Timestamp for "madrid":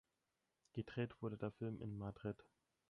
1.95-2.43